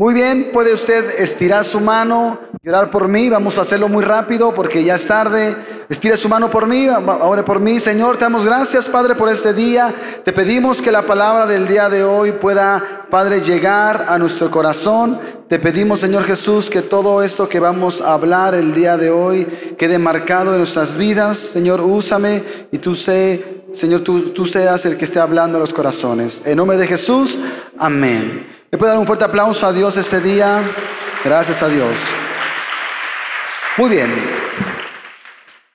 [0.00, 3.28] Muy bien, puede usted estirar su mano y orar por mí.
[3.28, 5.54] Vamos a hacerlo muy rápido porque ya es tarde.
[5.90, 7.78] Estire su mano por mí, ore por mí.
[7.78, 9.94] Señor, te damos gracias, Padre, por este día.
[10.24, 15.20] Te pedimos que la palabra del día de hoy pueda, Padre, llegar a nuestro corazón.
[15.50, 19.44] Te pedimos, Señor Jesús, que todo esto que vamos a hablar el día de hoy
[19.76, 21.36] quede marcado en nuestras vidas.
[21.36, 25.74] Señor, úsame y tú sé, Señor, tú, tú seas el que esté hablando a los
[25.74, 26.46] corazones.
[26.46, 27.38] En nombre de Jesús,
[27.76, 28.59] amén.
[28.72, 30.62] ¿Le puede dar un fuerte aplauso a Dios este día?
[31.24, 31.96] Gracias a Dios.
[33.76, 34.08] Muy bien.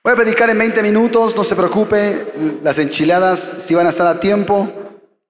[0.01, 2.25] Voy a predicar en 20 minutos, no se preocupe,
[2.63, 4.71] las enchiladas si van a estar a tiempo,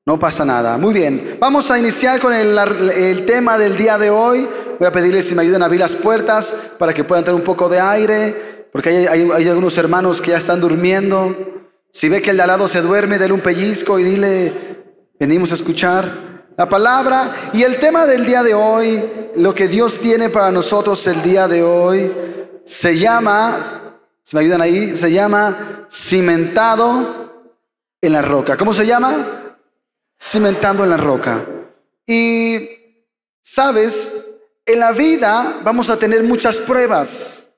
[0.05, 0.77] no pasa nada.
[0.77, 4.47] Muy bien, vamos a iniciar con el, tema del día de hoy.
[4.77, 7.45] Voy a pedirles si me ayudan a abrir las puertas para que puedan tener un
[7.45, 11.35] poco de aire, porque hay, hay algunos hermanos que ya están durmiendo.
[11.91, 14.53] Si ve que el de al lado se duerme, dele un pellizco y dile,
[15.19, 19.99] venimos a escuchar la palabra y el tema del día de hoy, lo que Dios
[19.99, 22.11] tiene para nosotros el día de hoy,
[22.65, 23.59] se llama,
[24.23, 27.51] si me ayudan ahí, se llama cimentado
[28.01, 28.55] en la roca.
[28.57, 29.55] ¿Cómo se llama?
[30.21, 31.45] Cimentando en la roca.
[32.07, 32.69] Y,
[33.41, 34.25] sabes,
[34.65, 37.49] en la vida vamos a tener muchas pruebas.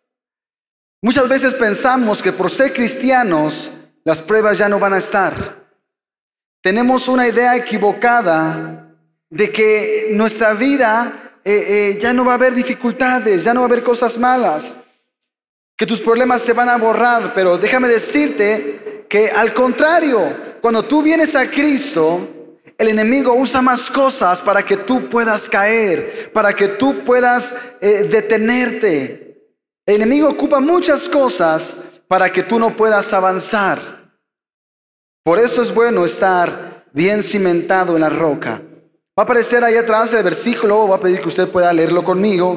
[1.01, 3.71] Muchas veces pensamos que por ser cristianos
[4.03, 5.67] las pruebas ya no van a estar.
[6.61, 8.86] Tenemos una idea equivocada
[9.29, 13.67] de que nuestra vida eh, eh, ya no va a haber dificultades, ya no va
[13.67, 14.75] a haber cosas malas,
[15.75, 21.01] que tus problemas se van a borrar, pero déjame decirte que al contrario, cuando tú
[21.01, 22.27] vienes a Cristo,
[22.77, 28.07] el enemigo usa más cosas para que tú puedas caer, para que tú puedas eh,
[28.09, 29.51] detenerte.
[29.85, 33.79] El enemigo ocupa muchas cosas para que tú no puedas avanzar.
[35.23, 38.61] Por eso es bueno estar bien cimentado en la roca.
[39.17, 42.55] Va a aparecer ahí atrás el versículo, voy a pedir que usted pueda leerlo conmigo.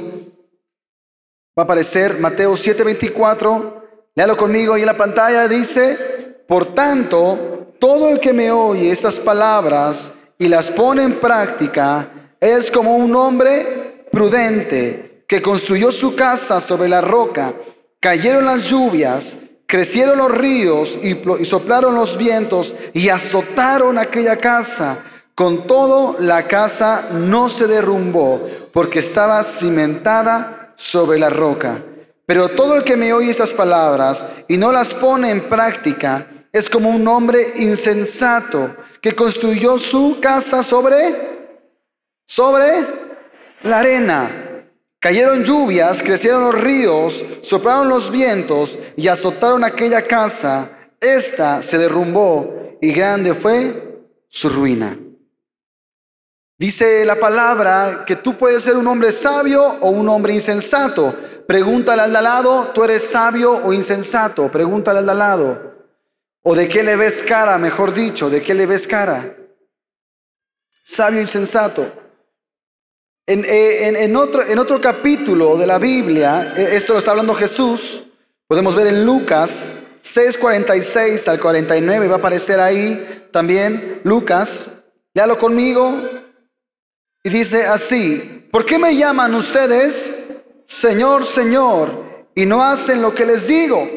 [1.59, 3.83] Va a aparecer Mateo 7:24,
[4.15, 9.19] léalo conmigo ahí en la pantalla, dice, por tanto, todo el que me oye estas
[9.19, 16.61] palabras y las pone en práctica es como un hombre prudente que construyó su casa
[16.61, 17.55] sobre la roca,
[18.01, 19.35] cayeron las lluvias,
[19.65, 25.07] crecieron los ríos y, y soplaron los vientos y azotaron aquella casa
[25.41, 31.83] con todo, la casa no se derrumbó porque estaba cimentada sobre la roca.
[32.27, 36.69] Pero todo el que me oye esas palabras y no las pone en práctica es
[36.69, 41.17] como un hombre insensato que construyó su casa sobre
[42.27, 42.85] sobre
[43.63, 44.67] la arena.
[44.99, 50.71] Cayeron lluvias, crecieron los ríos, soplaron los vientos y azotaron aquella casa.
[51.01, 54.99] Esta se derrumbó y grande fue su ruina.
[56.61, 61.17] Dice la palabra que tú puedes ser un hombre sabio o un hombre insensato.
[61.47, 64.49] Pregúntale al de lado, ¿tú eres sabio o insensato?
[64.49, 65.73] Pregúntale al de lado.
[66.43, 68.29] ¿O de qué le ves cara, mejor dicho?
[68.29, 69.39] ¿De qué le ves cara?
[70.85, 71.91] Sabio o insensato.
[73.27, 78.03] En, eh, en otro capítulo de la Biblia, eh, esto lo está hablando Jesús,
[78.47, 79.71] podemos ver en Lucas
[80.03, 84.67] 6:46 al 49, va a aparecer ahí también Lucas.
[85.15, 86.10] Léalo conmigo.
[87.23, 90.15] Y dice así, ¿por qué me llaman ustedes
[90.67, 93.89] Señor, Señor y no hacen lo que les digo?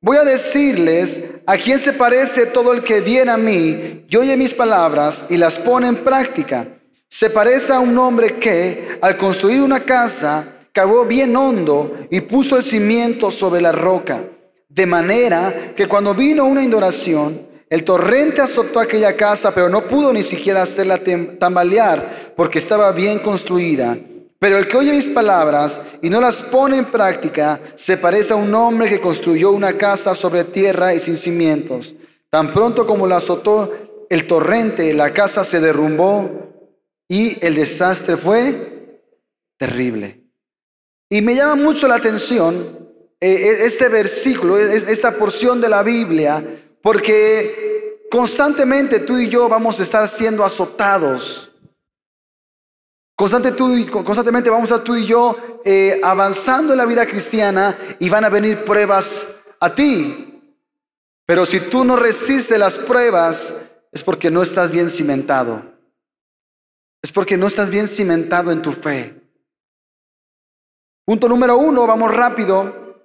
[0.00, 4.36] Voy a decirles a quién se parece todo el que viene a mí y oye
[4.36, 6.68] mis palabras y las pone en práctica.
[7.08, 12.56] Se parece a un hombre que, al construir una casa, cavó bien hondo y puso
[12.56, 14.24] el cimiento sobre la roca.
[14.68, 20.12] De manera que cuando vino una inundación, el torrente azotó aquella casa, pero no pudo
[20.12, 21.00] ni siquiera hacerla
[21.38, 23.96] tambalear porque estaba bien construida.
[24.38, 28.36] Pero el que oye mis palabras y no las pone en práctica se parece a
[28.36, 31.96] un hombre que construyó una casa sobre tierra y sin cimientos.
[32.28, 33.72] Tan pronto como la azotó
[34.10, 36.28] el torrente, la casa se derrumbó
[37.08, 39.00] y el desastre fue
[39.56, 40.20] terrible.
[41.08, 42.82] Y me llama mucho la atención
[43.18, 46.44] eh, e-, este versículo, esta porción de la Biblia,
[46.82, 51.50] porque constantemente tú y yo vamos a estar siendo azotados.
[53.16, 58.24] constantemente vamos a estar tú y yo eh, avanzando en la vida cristiana y van
[58.24, 60.28] a venir pruebas a ti.
[61.24, 63.54] Pero si tú no resistes las pruebas,
[63.92, 65.62] es porque no estás bien cimentado.
[67.00, 69.20] Es porque no estás bien cimentado en tu fe.
[71.04, 72.96] Punto número uno, vamos rápido.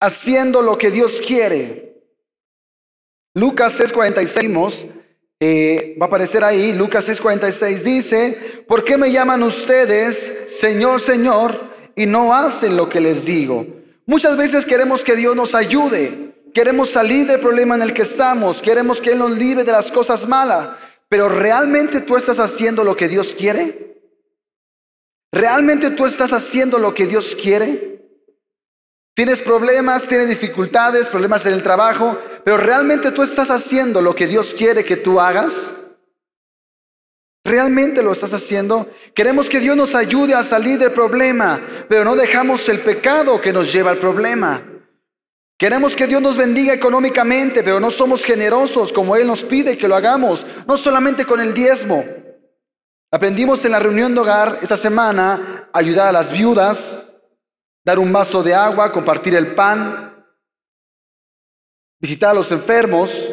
[0.00, 1.91] Haciendo lo que Dios quiere.
[3.34, 4.86] Lucas 6:46,
[5.44, 11.60] Eh, va a aparecer ahí, Lucas 6:46 dice, ¿por qué me llaman ustedes Señor, Señor
[11.96, 13.66] y no hacen lo que les digo?
[14.06, 18.62] Muchas veces queremos que Dios nos ayude, queremos salir del problema en el que estamos,
[18.62, 20.76] queremos que Él nos libre de las cosas malas,
[21.08, 23.96] pero ¿realmente tú estás haciendo lo que Dios quiere?
[25.32, 27.91] ¿Realmente tú estás haciendo lo que Dios quiere?
[29.14, 34.26] Tienes problemas, tienes dificultades, problemas en el trabajo, pero ¿realmente tú estás haciendo lo que
[34.26, 35.74] Dios quiere que tú hagas?
[37.44, 38.88] ¿Realmente lo estás haciendo?
[39.14, 43.52] Queremos que Dios nos ayude a salir del problema, pero no dejamos el pecado que
[43.52, 44.62] nos lleva al problema.
[45.58, 49.88] Queremos que Dios nos bendiga económicamente, pero no somos generosos como Él nos pide que
[49.88, 52.04] lo hagamos, no solamente con el diezmo.
[53.10, 57.11] Aprendimos en la reunión de hogar esta semana ayudar a las viudas,
[57.84, 60.26] dar un vaso de agua, compartir el pan,
[61.98, 63.32] visitar a los enfermos.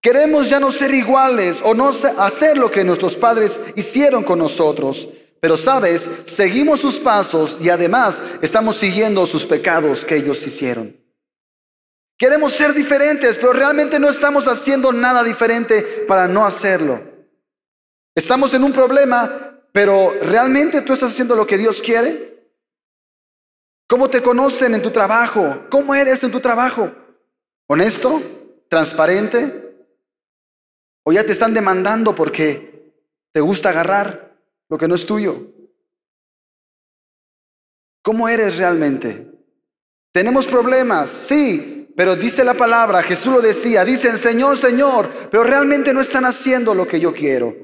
[0.00, 5.08] Queremos ya no ser iguales o no hacer lo que nuestros padres hicieron con nosotros.
[5.40, 10.96] Pero sabes, seguimos sus pasos y además estamos siguiendo sus pecados que ellos hicieron.
[12.16, 17.00] Queremos ser diferentes, pero realmente no estamos haciendo nada diferente para no hacerlo.
[18.14, 22.31] Estamos en un problema, pero ¿realmente tú estás haciendo lo que Dios quiere?
[23.92, 25.66] ¿Cómo te conocen en tu trabajo?
[25.68, 26.90] ¿Cómo eres en tu trabajo?
[27.66, 28.22] ¿Honesto?
[28.66, 29.86] ¿Transparente?
[31.04, 32.90] ¿O ya te están demandando porque
[33.32, 34.34] te gusta agarrar
[34.70, 35.46] lo que no es tuyo?
[38.00, 39.30] ¿Cómo eres realmente?
[40.10, 45.92] Tenemos problemas, sí, pero dice la palabra, Jesús lo decía, dicen Señor, Señor, pero realmente
[45.92, 47.54] no están haciendo lo que yo quiero.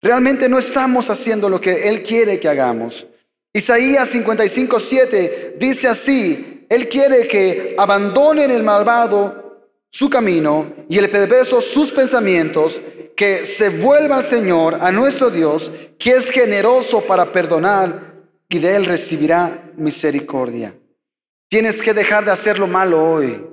[0.00, 3.06] Realmente no estamos haciendo lo que Él quiere que hagamos.
[3.52, 9.40] Isaías 55, 7 dice así, Él quiere que abandonen el malvado
[9.90, 12.80] su camino y el perverso sus pensamientos,
[13.16, 18.14] que se vuelva al Señor, a nuestro Dios, que es generoso para perdonar
[18.48, 20.74] y de Él recibirá misericordia.
[21.48, 23.44] Tienes que dejar de hacer lo malo hoy.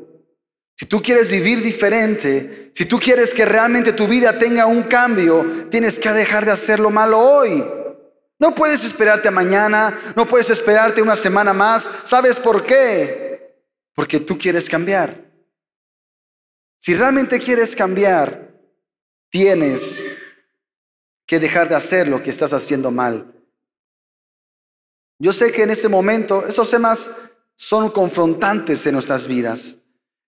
[0.76, 5.68] Si tú quieres vivir diferente, si tú quieres que realmente tu vida tenga un cambio,
[5.72, 7.64] tienes que dejar de hacer lo malo hoy.
[8.40, 11.90] No puedes esperarte a mañana, no puedes esperarte una semana más.
[12.04, 13.64] ¿Sabes por qué?
[13.96, 15.26] Porque tú quieres cambiar.
[16.80, 18.54] Si realmente quieres cambiar,
[19.30, 20.04] tienes
[21.26, 23.34] que dejar de hacer lo que estás haciendo mal.
[25.20, 27.10] Yo sé que en ese momento esos temas
[27.56, 29.80] son confrontantes en nuestras vidas.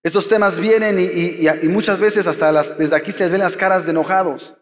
[0.02, 3.92] Estos temas vienen y, muchas veces hasta desde aquí se les ven las caras de
[3.92, 4.56] enojados.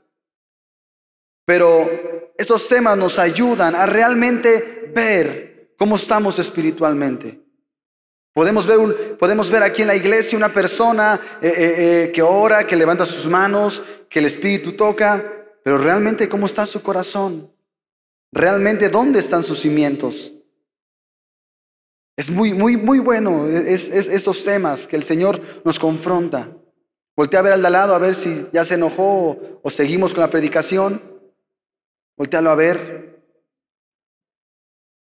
[1.47, 7.41] Pero esos temas nos ayudan a realmente ver cómo estamos espiritualmente.
[8.33, 11.75] Podemos ver, podemos ver aquí en la iglesia una persona eh, eh,
[12.05, 16.65] eh, que ora, que levanta sus manos, que el Espíritu toca, pero realmente cómo está
[16.65, 17.53] su corazón.
[18.31, 20.33] Realmente dónde están sus cimientos.
[22.17, 26.49] Es muy, muy, muy bueno esos temas que el Señor nos confronta.
[27.17, 30.21] Voltea a ver al de lado a ver si ya se enojó o seguimos con
[30.21, 31.18] la predicación.
[32.19, 33.23] Voltealo a ver.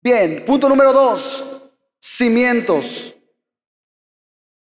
[0.01, 1.69] Bien, punto número dos,
[2.01, 3.15] cimientos.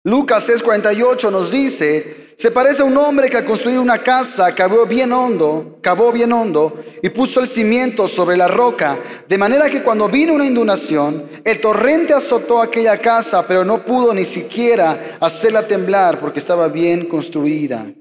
[0.05, 4.87] Lucas 6:48 nos dice, se parece a un hombre que ha construido una casa, cavó
[4.87, 8.97] bien hondo, cavó bien hondo y puso el cimiento sobre la roca,
[9.29, 14.15] de manera que cuando vino una inundación, el torrente azotó aquella casa, pero no pudo
[14.15, 17.93] ni siquiera hacerla temblar porque estaba bien construida.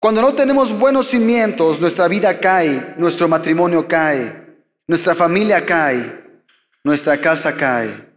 [0.00, 6.42] Cuando no tenemos buenos cimientos, nuestra vida cae, nuestro matrimonio cae, nuestra familia cae,
[6.82, 8.08] nuestra casa cae.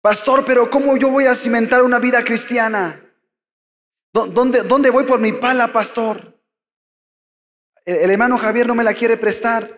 [0.00, 3.02] Pastor, pero ¿cómo yo voy a cimentar una vida cristiana?
[4.12, 6.40] ¿Dónde, voy por mi pala, pastor?
[7.84, 9.68] El, hermano Javier no me la quiere prestar.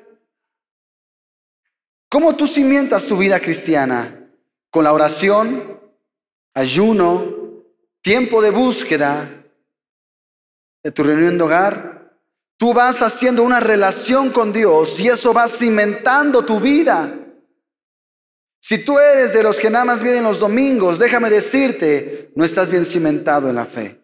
[2.10, 4.28] ¿Cómo tú cimientas tu vida cristiana?
[4.70, 5.80] Con la oración,
[6.52, 7.64] ayuno,
[8.02, 9.39] tiempo de búsqueda,
[10.82, 12.16] de tu reunión de hogar,
[12.56, 17.16] tú vas haciendo una relación con Dios y eso va cimentando tu vida.
[18.62, 22.70] Si tú eres de los que nada más vienen los domingos, déjame decirte, no estás
[22.70, 24.00] bien cimentado en la fe.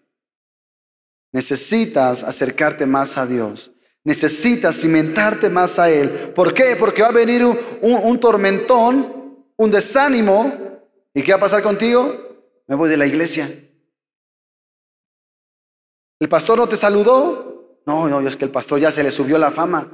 [1.32, 3.72] Necesitas acercarte más a Dios.
[4.04, 6.32] Necesitas cimentarte más a Él.
[6.34, 6.76] ¿Por qué?
[6.78, 10.80] Porque va a venir un, un tormentón, un desánimo.
[11.12, 12.16] ¿Y qué va a pasar contigo?
[12.66, 13.50] Me voy de la iglesia.
[16.18, 17.80] ¿El pastor no te saludó?
[17.86, 19.90] No, no, es que el pastor ya se le subió la fama.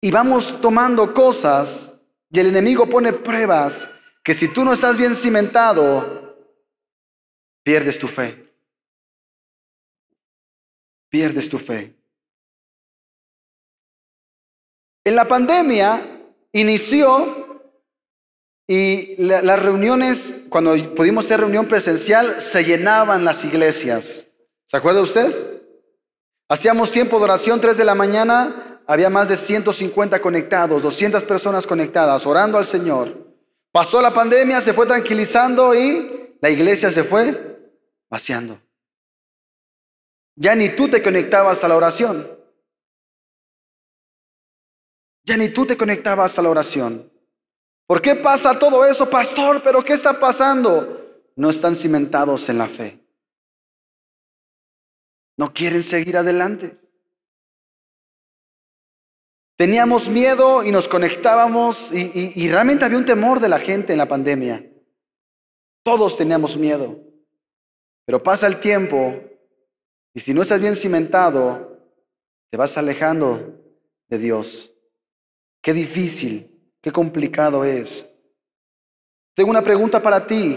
[0.00, 3.90] Y vamos tomando cosas y el enemigo pone pruebas
[4.22, 6.36] que si tú no estás bien cimentado,
[7.62, 8.52] pierdes tu fe.
[11.08, 11.94] Pierdes tu fe.
[15.04, 16.00] En la pandemia
[16.52, 17.45] inició
[18.68, 24.28] y las reuniones, cuando pudimos hacer reunión presencial, se llenaban las iglesias.
[24.66, 25.62] ¿Se acuerda usted?
[26.48, 31.66] Hacíamos tiempo de oración 3 de la mañana, había más de 150 conectados, 200 personas
[31.66, 33.36] conectadas, orando al Señor.
[33.70, 37.72] Pasó la pandemia, se fue tranquilizando y la iglesia se fue
[38.10, 38.60] vaciando.
[40.34, 42.26] Ya ni tú te conectabas a la oración.
[45.24, 47.10] Ya ni tú te conectabas a la oración.
[47.86, 49.62] ¿Por qué pasa todo eso, pastor?
[49.62, 51.22] ¿Pero qué está pasando?
[51.36, 52.98] No están cimentados en la fe.
[55.36, 56.76] No quieren seguir adelante.
[59.56, 63.98] Teníamos miedo y nos conectábamos y, y, realmente había un temor de la gente en
[63.98, 64.70] la pandemia.
[65.82, 67.00] Todos teníamos miedo.
[68.04, 69.18] Pero pasa el tiempo
[70.12, 71.78] y si no estás bien cimentado,
[72.50, 73.62] te vas alejando
[74.08, 74.74] de Dios.
[75.62, 76.55] Qué difícil,
[76.86, 78.16] qué complicado es.
[79.34, 80.56] Tengo una pregunta para ti.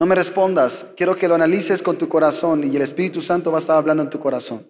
[0.00, 0.94] No me respondas.
[0.96, 4.02] Quiero que lo analices con tu corazón y el Espíritu Santo va a estar hablando
[4.02, 4.66] en tu corazón.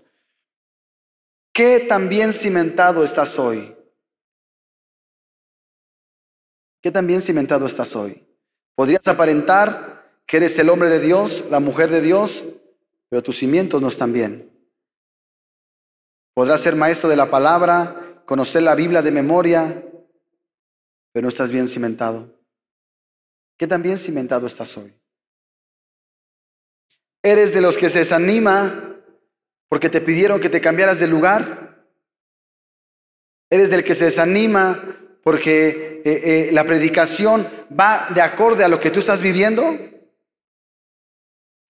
[1.52, 3.76] ¿Qué tan bien cimentado estás hoy?
[6.82, 8.26] ¿Qué tan bien cimentado estás hoy?
[8.74, 12.42] Podrías aparentar que eres el hombre de Dios, la mujer de Dios,
[13.08, 14.50] pero tus cimientos no están bien.
[16.34, 19.84] Podrás ser maestro de la palabra, conocer la Biblia de memoria,
[21.12, 22.28] pero no estás bien cimentado.
[23.58, 24.92] ¿Qué tan bien cimentado estás hoy?
[27.22, 28.98] ¿Eres de los que se desanima
[29.68, 31.86] porque te pidieron que te cambiaras de lugar?
[33.50, 34.82] ¿Eres del que se desanima
[35.22, 37.46] porque eh, eh, la predicación
[37.78, 39.78] va de acorde a lo que tú estás viviendo?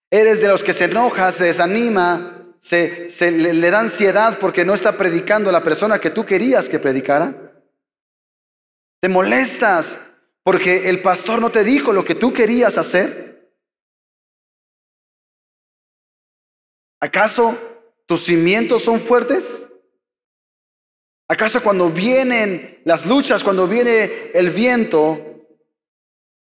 [0.09, 4.97] ¿Eres de los que se enoja, se desanima se, le, da ansiedad porque no está
[4.97, 7.52] predicando la persona que tú querías que predicara.
[9.03, 9.99] Te molestas
[10.43, 13.53] porque el pastor no te dijo lo que tú querías hacer.
[17.01, 17.53] ¿Acaso
[18.05, 19.67] tus cimientos son fuertes?
[21.27, 25.19] ¿Acaso cuando vienen las luchas, cuando viene el viento,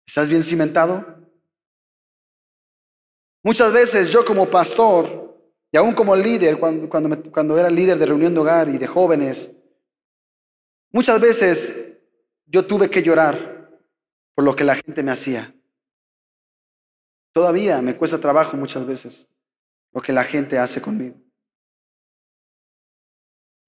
[0.05, 1.03] estás bien cimentado?
[3.41, 5.35] Muchas veces yo como pastor
[5.71, 6.87] y aún como líder, cuando,
[7.31, 9.51] cuando, era líder de reunión de hogar y de jóvenes,
[10.91, 11.85] muchas veces
[12.45, 13.69] yo tuve que llorar
[14.33, 15.53] por lo que la gente me hacía.
[17.33, 19.29] Todavía me cuesta trabajo muchas veces
[19.91, 21.15] lo que la gente hace conmigo.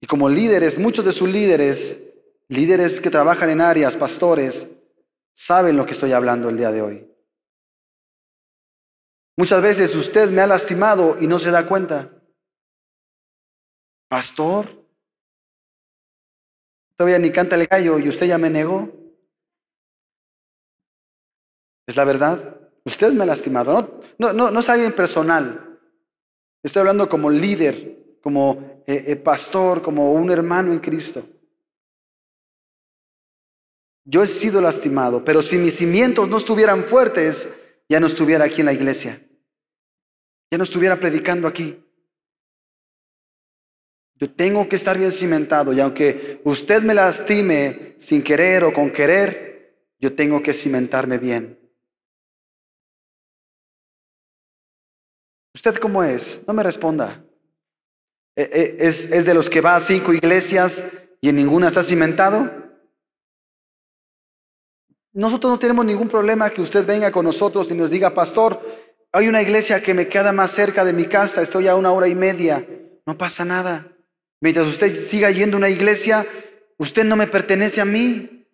[0.00, 2.02] Y como líderes, muchos de sus líderes,
[2.48, 4.70] líderes que trabajan en áreas, pastores,
[5.34, 7.08] saben lo que estoy hablando el día de hoy.
[9.36, 12.12] Muchas veces usted me ha lastimado y no se da cuenta.
[14.08, 14.77] Pastor,
[16.98, 18.90] todavía ni canta el gallo y usted ya me negó.
[21.86, 22.60] Es la verdad.
[22.84, 23.72] Usted me ha lastimado.
[24.18, 25.80] No, no, no, no es alguien personal.
[26.62, 31.22] Estoy hablando como líder, como eh, eh, pastor, como un hermano en Cristo.
[34.04, 38.60] Yo he sido lastimado, pero si mis cimientos no estuvieran fuertes, ya no estuviera aquí
[38.60, 39.22] en la iglesia
[40.50, 41.84] ya no estuviera predicando aquí.
[44.20, 48.90] Yo tengo que estar bien cimentado y aunque usted me lastime sin querer o con
[48.90, 51.58] querer, yo tengo que cimentarme bien.
[55.54, 56.42] ¿Usted cómo es?
[56.46, 57.24] No me responda.
[58.34, 61.82] ¿E, e, ¿Es, es de los que va a cinco iglesias y en ninguna está
[61.82, 62.50] cimentado?
[65.12, 68.60] Nosotros no tenemos ningún problema que usted venga con nosotros y nos diga, pastor,
[69.12, 72.08] hay una iglesia que me queda más cerca de mi casa, estoy a una hora
[72.08, 72.64] y media,
[73.06, 73.97] no pasa nada.
[74.40, 76.26] Mientras usted siga yendo a una iglesia,
[76.76, 78.46] usted no me pertenece a mí.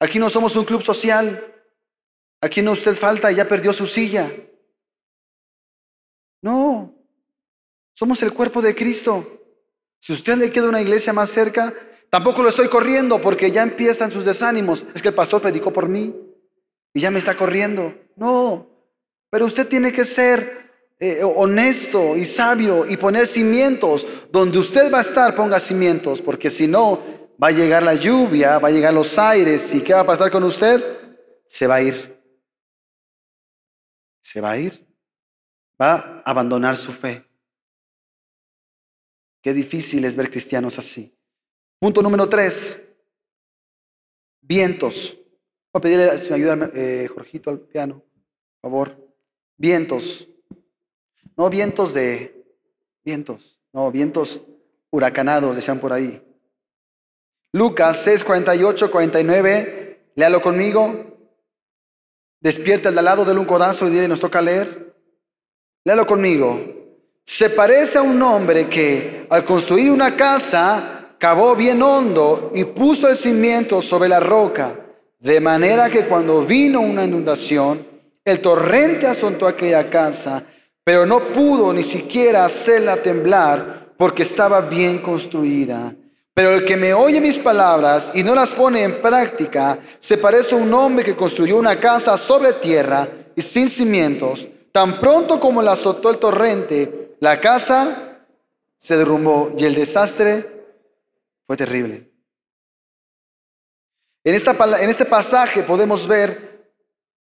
[0.00, 1.52] Aquí no somos un club social.
[2.40, 4.30] Aquí no usted falta y ya perdió su silla.
[6.42, 6.94] No,
[7.94, 9.40] somos el cuerpo de Cristo.
[9.98, 11.72] Si usted le queda una iglesia más cerca,
[12.10, 14.84] tampoco lo estoy corriendo porque ya empiezan sus desánimos.
[14.94, 16.14] Es que el pastor predicó por mí
[16.92, 17.94] y ya me está corriendo.
[18.16, 18.68] No,
[19.30, 20.63] pero usted tiene que ser
[20.98, 24.06] eh, honesto y sabio y poner cimientos.
[24.30, 27.02] Donde usted va a estar, ponga cimientos, porque si no,
[27.42, 29.74] va a llegar la lluvia, va a llegar los aires.
[29.74, 30.82] ¿Y qué va a pasar con usted?
[31.46, 32.22] Se va a ir.
[34.20, 34.86] Se va a ir.
[35.80, 37.24] Va a abandonar su fe.
[39.42, 41.18] Qué difícil es ver cristianos así.
[41.78, 42.96] Punto número tres.
[44.40, 45.18] Vientos.
[45.72, 48.02] Voy a pedirle si me ayuda eh, Jorgito al piano,
[48.60, 49.04] por favor
[49.56, 50.28] vientos.
[51.36, 52.44] No vientos de
[53.04, 54.40] vientos, No, vientos
[54.90, 56.22] huracanados, decían por ahí.
[57.52, 61.16] Lucas 6, 48, 49, léalo conmigo.
[62.40, 64.94] Despierta al lado, del un codazo y dile, nos toca leer.
[65.84, 66.60] Léalo conmigo.
[67.24, 73.08] Se parece a un hombre que al construir una casa cavó bien hondo y puso
[73.08, 74.78] el cimiento sobre la roca,
[75.18, 77.84] de manera que cuando vino una inundación,
[78.24, 80.44] el torrente asoltó aquella casa,
[80.84, 85.94] pero no pudo ni siquiera hacerla temblar porque estaba bien construida.
[86.34, 90.54] Pero el que me oye mis palabras y no las pone en práctica, se parece
[90.54, 94.48] a un hombre que construyó una casa sobre tierra y sin cimientos.
[94.72, 98.18] Tan pronto como la azotó el torrente, la casa
[98.76, 100.66] se derrumbó y el desastre
[101.46, 102.10] fue terrible.
[104.24, 106.72] En, esta, en este pasaje podemos ver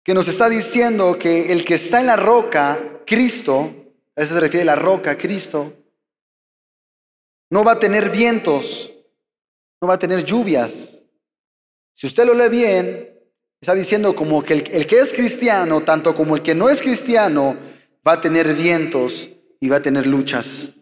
[0.04, 3.74] que nos está diciendo que el que está en la roca, Cristo,
[4.16, 5.74] a eso se refiere la roca, Cristo,
[7.50, 8.94] no va a tener vientos,
[9.82, 11.06] no va a tener lluvias.
[11.94, 13.20] Si usted lo lee bien,
[13.62, 17.56] está diciendo como que el, que es cristiano, tanto como el que no es cristiano,
[18.06, 20.76] va a tener vientos y va a tener luchas.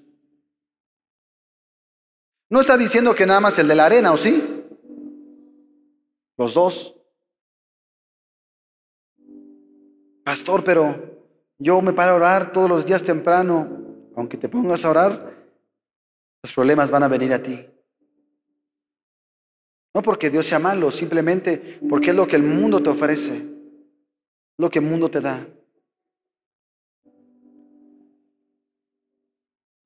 [2.49, 4.63] No está diciendo que nada más el de la arena, ¿o sí?
[6.37, 6.95] Los dos.
[10.23, 11.12] Pastor, pero
[11.57, 13.81] yo me paro a orar todos los días temprano.
[14.15, 15.33] Aunque te pongas a orar,
[16.43, 17.67] los problemas van a venir a ti.
[19.93, 23.45] No porque Dios sea malo, simplemente porque es lo que el mundo te ofrece,
[24.57, 25.45] lo que el mundo te da.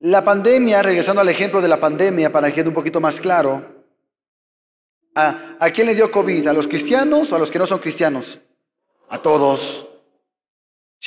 [0.00, 3.84] La pandemia, regresando al ejemplo de la pandemia, para que quede un poquito más claro,
[5.14, 6.46] ¿a, ¿a quién le dio COVID?
[6.46, 8.40] ¿A los cristianos o a los que no son cristianos?
[9.08, 9.87] A todos.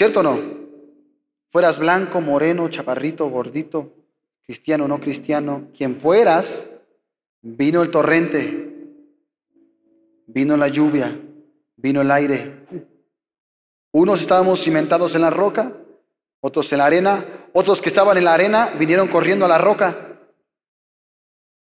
[0.02, 0.40] ¿Cierto o no?
[1.52, 3.94] Fueras blanco, moreno, chaparrito, gordito,
[4.42, 6.68] cristiano o no cristiano, quien fueras,
[7.44, 8.96] vino el torrente,
[10.26, 11.16] vino la lluvia,
[11.76, 12.66] vino el aire.
[13.92, 15.72] Unos estábamos cimentados en la roca,
[16.40, 17.24] otros en la arena,
[17.54, 20.20] otros que estaban en la arena vinieron corriendo a la roca,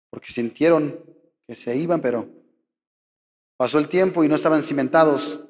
[0.10, 1.04] porque sintieron
[1.46, 2.30] que se iban, pero
[3.58, 5.42] pasó el tiempo y no estaban cimentados,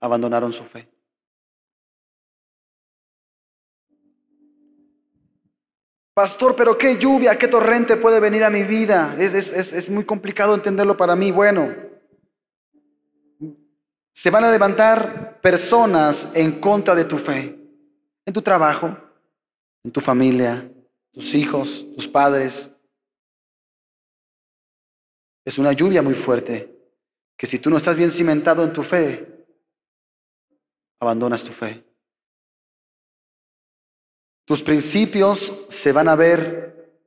[0.00, 0.95] abandonaron su fe.
[6.16, 9.14] Pastor, pero qué lluvia, qué torrente puede venir a mi vida.
[9.18, 11.30] Es, es, es, muy complicado entenderlo para mí.
[11.30, 11.76] Bueno,
[14.14, 17.60] se van a levantar personas en contra de tu fe,
[18.24, 18.96] en tu trabajo,
[19.84, 20.66] en tu familia,
[21.12, 22.74] tus hijos, tus padres.
[25.44, 26.74] Es una lluvia muy fuerte
[27.36, 29.44] que si tú no estás bien cimentado en tu fe,
[30.98, 31.85] abandonas tu fe.
[34.46, 37.02] Tus principios se van a ver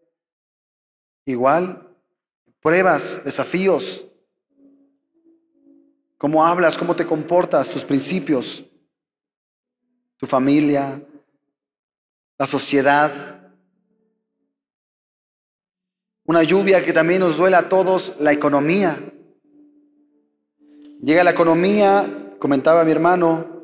[1.23, 1.95] igual,
[2.59, 4.05] pruebas, desafíos,
[6.17, 8.65] cómo hablas, cómo te comportas, tus principios,
[10.17, 11.01] tu familia,
[12.37, 13.53] la sociedad.
[16.25, 19.01] Una lluvia que también nos duele a todos, la economía.
[21.01, 23.58] Llega la economía, comentaba mi hermano,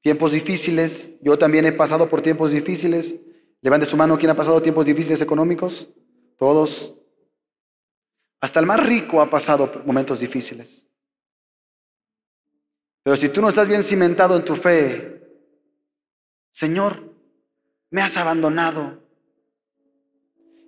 [0.00, 1.12] tiempos difíciles.
[1.20, 3.20] Yo también he pasado por tiempos difíciles.
[3.60, 5.88] Levante su mano, ¿quién ha pasado tiempos difíciles económicos?
[6.36, 6.94] Todos.
[8.40, 10.86] Hasta el más rico ha pasado momentos difíciles.
[13.02, 15.22] Pero si tú no estás bien cimentado en tu fe,
[16.50, 17.14] Señor,
[17.90, 19.02] me has abandonado.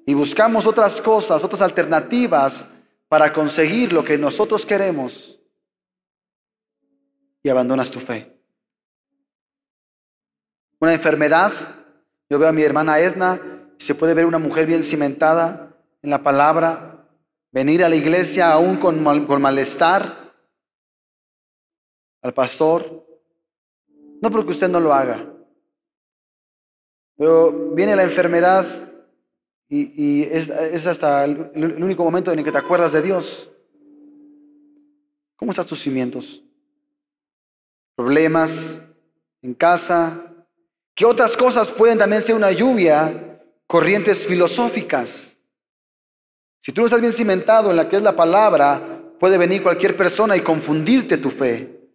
[0.07, 2.69] Y buscamos otras cosas, otras alternativas
[3.09, 5.39] para conseguir lo que nosotros queremos.
[7.43, 8.40] Y abandonas tu fe.
[10.81, 11.53] Una enfermedad.
[12.31, 13.39] Yo veo a mi hermana Edna,
[13.79, 17.07] se puede ver una mujer bien cimentada en la palabra,
[17.53, 20.33] venir a la iglesia aún con, con malestar,
[22.23, 23.07] al pastor,
[24.23, 25.27] no porque usted no lo haga,
[27.17, 28.67] pero viene la enfermedad
[29.69, 30.51] y, es,
[30.87, 33.53] hasta el, el, único momento en el que te acuerdas de Dios.
[35.37, 36.43] ¿Cómo están tus cimientos?
[37.95, 38.85] ¿Problemas
[39.43, 40.31] en casa?
[41.01, 43.41] ¿Qué otras cosas pueden también ser una lluvia?
[43.67, 45.39] Corrientes filosóficas.
[46.59, 49.97] Si tú no estás bien cimentado en la que es la palabra, puede venir cualquier
[49.97, 51.89] persona y confundirte tu fe.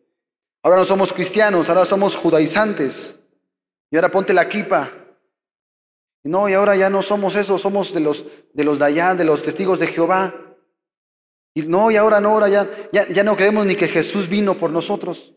[0.63, 3.19] Ahora no somos cristianos, ahora somos judaizantes.
[3.91, 4.91] Y ahora ponte la kipa.
[6.23, 9.25] No, y ahora ya no somos eso, somos de los de los de allá, de
[9.25, 10.33] los testigos de Jehová.
[11.53, 14.57] Y no, y ahora no, ahora ya, ya, ya no creemos ni que Jesús vino
[14.57, 15.35] por nosotros.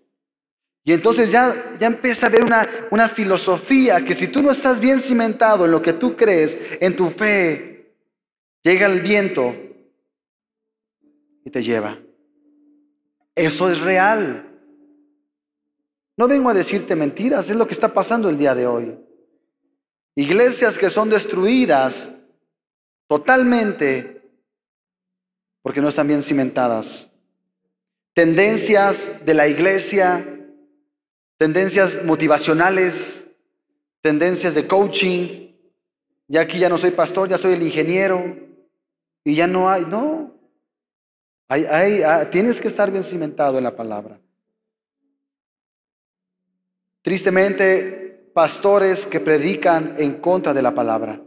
[0.88, 4.80] Y entonces ya, ya empieza a haber una, una filosofía que si tú no estás
[4.80, 7.92] bien cimentado en lo que tú crees, en tu fe,
[8.62, 9.54] llega el viento
[11.44, 11.98] y te lleva.
[13.34, 14.48] Eso es real.
[16.16, 18.98] No vengo a decirte mentiras, es lo que está pasando el día de hoy.
[20.14, 22.08] Iglesias que son destruidas
[23.06, 24.22] totalmente
[25.60, 27.12] porque no están bien cimentadas.
[28.14, 30.36] Tendencias de la iglesia,
[31.38, 33.30] tendencias motivacionales,
[34.02, 35.54] tendencias de coaching.
[36.26, 38.36] Ya aquí ya no soy pastor, ya soy el ingeniero.
[39.24, 40.34] Y ya no hay, no.
[41.48, 44.20] Hay, hay, ah, tienes que estar bien cimentado en la palabra.
[47.00, 51.22] Tristemente, pastores que predican en contra de la palabra.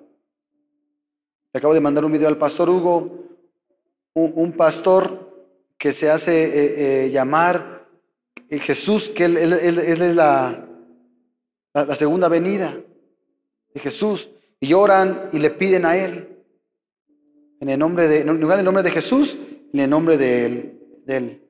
[1.51, 3.25] Te acabo de mandar un video al pastor Hugo,
[4.13, 7.80] un, pastor que se hace eh, eh, llamar
[8.51, 10.67] eh, Jesús, que él, es la,
[11.73, 12.79] la, segunda venida
[13.73, 16.43] de Jesús, y oran y le piden a él,
[17.61, 19.37] en el nombre de, en lugar del nombre de Jesús,
[19.73, 20.75] en el nombre de
[21.07, 21.41] él.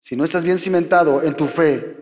[0.00, 1.96] Si no estás bien cimentado en tu fe,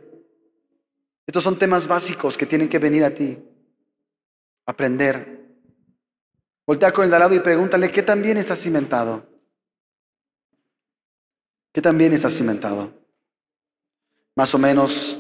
[1.27, 3.37] estos son temas básicos que tienen que venir a ti.
[4.67, 5.41] Aprender.
[6.65, 9.32] Voltea con el de lado y pregúntale, ¿qué tan bien está cimentado?
[11.73, 12.93] ¿Qué tan bien está cimentado?
[14.35, 15.19] Más o menos.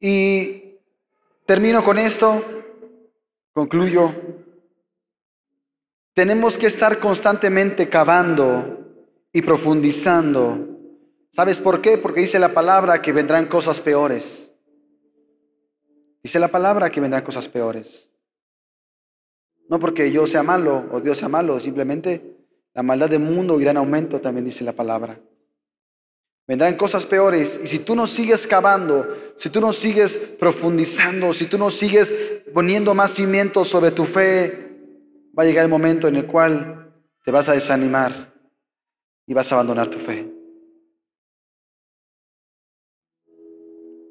[0.00, 0.80] Y
[1.46, 2.42] termino con esto,
[3.52, 4.12] concluyo.
[6.12, 10.78] Tenemos que estar constantemente cavando y profundizando.
[11.30, 11.98] ¿Sabes por qué?
[11.98, 14.52] Porque dice la palabra que vendrán cosas peores.
[16.22, 18.15] Dice la palabra que vendrán cosas peores.
[19.68, 22.36] No porque yo sea malo o Dios sea malo, simplemente
[22.74, 25.18] la maldad del mundo irá en aumento, también dice la palabra.
[26.46, 31.46] Vendrán cosas peores y si tú no sigues cavando, si tú no sigues profundizando, si
[31.46, 32.12] tú no sigues
[32.54, 34.66] poniendo más cimientos sobre tu fe,
[35.36, 38.32] va a llegar el momento en el cual te vas a desanimar
[39.26, 40.32] y vas a abandonar tu fe.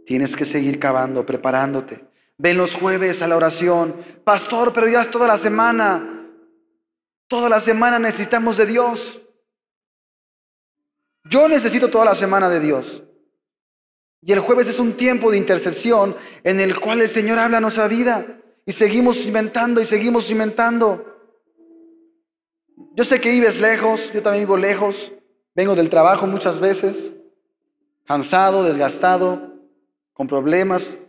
[0.06, 2.06] Tienes que seguir cavando, preparándote.
[2.38, 3.96] Ven los jueves a la oración.
[4.24, 6.32] Pastor, pero ya es toda la semana.
[7.28, 9.22] Toda la semana necesitamos de Dios.
[11.24, 13.04] Yo necesito toda la semana de Dios.
[14.22, 17.62] Y el jueves es un tiempo de intercesión en el cual el Señor habla a
[17.62, 18.26] nuestra vida.
[18.66, 21.16] Y seguimos cimentando y seguimos cimentando.
[22.96, 25.12] Yo sé que vives lejos, yo también vivo lejos,
[25.54, 27.14] vengo del trabajo muchas veces,
[28.06, 29.54] cansado, desgastado,
[30.14, 31.05] con problemas,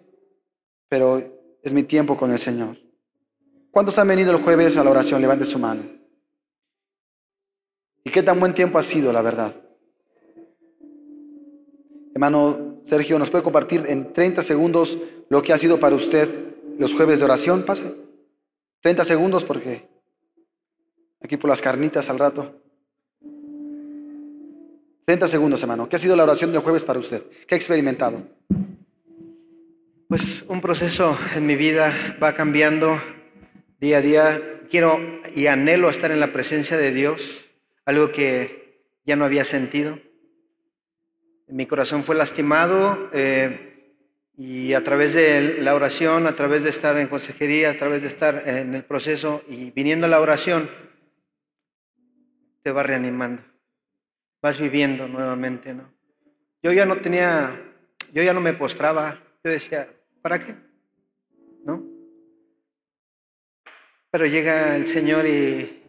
[0.89, 1.23] pero
[1.63, 2.77] es mi tiempo con el Señor.
[3.71, 5.21] ¿Cuántos han venido el jueves a la oración?
[5.21, 5.83] Levante su mano.
[8.05, 9.55] ¿Y qué tan buen tiempo ha sido, la verdad?
[12.15, 16.29] Hermano Sergio, ¿nos puede compartir en 30 segundos lo que ha sido para usted
[16.79, 17.65] los jueves de oración?
[17.65, 17.95] Pase.
[18.81, 19.89] 30 segundos porque
[21.21, 22.63] aquí por las carnitas al rato.
[25.05, 25.89] 30 segundos, hermano.
[25.89, 27.23] ¿Qué ha sido la oración del jueves para usted?
[27.47, 28.23] ¿Qué ha experimentado?
[30.09, 33.03] Pues un proceso en mi vida va cambiando
[33.81, 34.41] día a día.
[34.71, 35.01] Quiero
[35.35, 37.51] y anhelo estar en la presencia de Dios,
[37.85, 39.99] algo que ya no había sentido.
[41.49, 43.97] Mi corazón fue lastimado eh,
[44.37, 48.09] y a través de la oración, a través de estar en consejería, a través de
[48.09, 50.71] estar en el proceso y viniendo a la oración,
[52.63, 53.43] te va reanimando,
[54.41, 55.93] vas viviendo nuevamente, ¿no?
[56.63, 57.61] Yo ya no tenía,
[58.13, 59.89] yo ya no me postraba, yo decía,
[60.27, 60.57] ¿para qué?
[61.65, 61.85] ¿No?
[64.11, 65.85] Pero llega el Señor y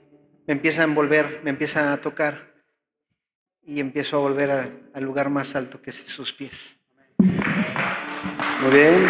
[0.45, 2.53] me empieza a envolver, me empieza a tocar
[3.63, 4.51] y empiezo a volver
[4.93, 6.77] al lugar más alto que es sus pies.
[7.17, 9.07] Muy bien.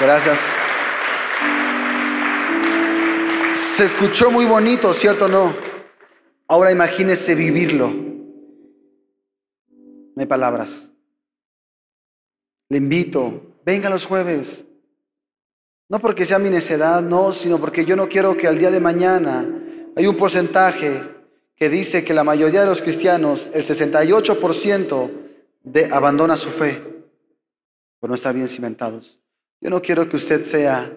[0.00, 0.40] Gracias.
[3.54, 5.54] Se escuchó muy bonito, ¿cierto o no?
[6.48, 7.88] Ahora imagínese vivirlo.
[9.68, 10.92] No hay palabras.
[12.68, 14.66] Le invito, venga los jueves.
[15.88, 18.80] No porque sea mi necedad, no, sino porque yo no quiero que al día de
[18.80, 19.48] mañana
[19.96, 21.02] hay un porcentaje
[21.56, 25.10] que dice que la mayoría de los cristianos, el 68%,
[25.62, 26.80] de, abandona su fe
[27.98, 29.18] por no estar bien cimentados.
[29.60, 30.92] Yo no quiero que usted sea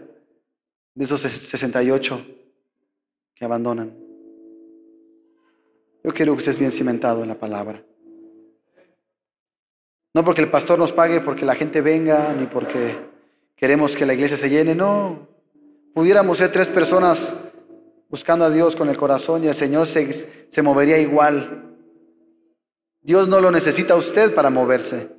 [0.94, 2.26] de esos 68
[3.34, 3.98] que abandonan.
[6.04, 7.84] Yo quiero que estés bien cimentado en la palabra.
[10.14, 12.98] No porque el pastor nos pague, porque la gente venga, ni porque
[13.56, 15.28] queremos que la iglesia se llene, no.
[15.94, 17.38] Pudiéramos ser tres personas
[18.10, 20.12] buscando a Dios con el corazón y el Señor se,
[20.50, 21.78] se movería igual.
[23.02, 25.16] Dios no lo necesita a usted para moverse.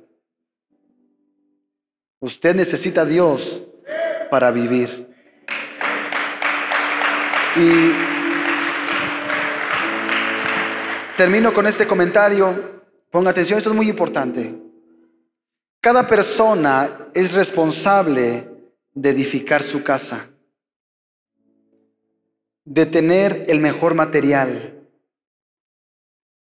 [2.19, 3.63] Usted necesita a Dios
[4.29, 5.09] para vivir.
[7.55, 7.91] Y
[11.17, 12.81] termino con este comentario.
[13.11, 14.62] Ponga atención, esto es muy importante.
[15.83, 18.49] Cada persona es responsable
[18.93, 20.29] de edificar su casa,
[22.63, 24.87] de tener el mejor material,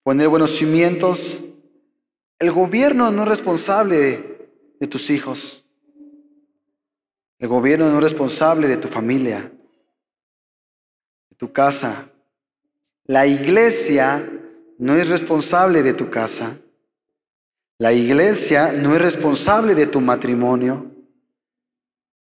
[0.04, 1.42] poner buenos cimientos.
[2.38, 5.64] El gobierno no es responsable de tus hijos.
[7.40, 9.50] El gobierno no es responsable de tu familia,
[11.28, 12.08] de tu casa.
[13.06, 14.30] La iglesia
[14.78, 16.56] no es responsable de tu casa.
[17.78, 20.90] La iglesia no es responsable de tu matrimonio.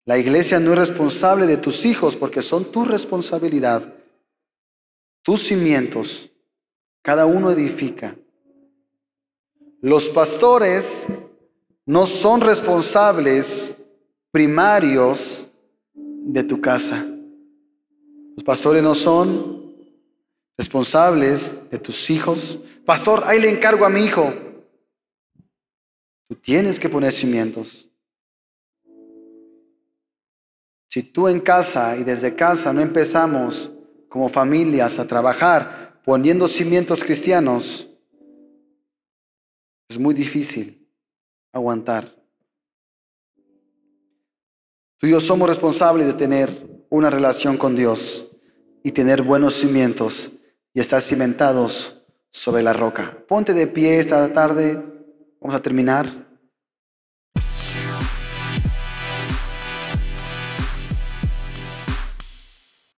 [0.05, 3.95] La iglesia no es responsable de tus hijos porque son tu responsabilidad.
[5.23, 6.31] Tus cimientos,
[7.03, 8.17] cada uno edifica.
[9.81, 11.09] Los pastores
[11.87, 13.85] no son responsables
[14.31, 15.51] primarios
[15.95, 17.05] de tu casa.
[18.37, 19.75] Los pastores no son
[20.57, 22.61] responsables de tus hijos.
[22.85, 24.33] Pastor, ahí le encargo a mi hijo.
[26.43, 27.91] Tienes que poner cimientos.
[30.89, 33.71] Si tú en casa y desde casa no empezamos
[34.09, 37.89] como familias a trabajar poniendo cimientos cristianos,
[39.89, 40.89] es muy difícil
[41.53, 42.15] aguantar.
[44.99, 46.51] Tú y yo somos responsables de tener
[46.91, 48.31] una relación con Dios
[48.85, 50.33] y tener buenos cimientos
[50.73, 53.19] y estar cimentados sobre la roca.
[53.27, 54.81] Ponte de pie esta tarde.
[55.41, 56.24] Vamos a terminar.